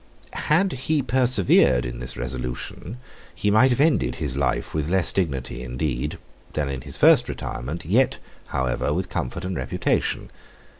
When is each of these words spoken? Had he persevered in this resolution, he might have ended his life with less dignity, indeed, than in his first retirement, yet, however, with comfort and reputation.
Had 0.49 0.71
he 0.71 1.03
persevered 1.03 1.85
in 1.85 1.99
this 1.99 2.17
resolution, 2.17 2.97
he 3.35 3.51
might 3.51 3.69
have 3.69 3.79
ended 3.79 4.15
his 4.15 4.35
life 4.35 4.73
with 4.73 4.89
less 4.89 5.11
dignity, 5.11 5.61
indeed, 5.61 6.17
than 6.53 6.69
in 6.69 6.81
his 6.81 6.97
first 6.97 7.29
retirement, 7.29 7.85
yet, 7.85 8.17
however, 8.47 8.95
with 8.95 9.09
comfort 9.09 9.45
and 9.45 9.55
reputation. 9.55 10.31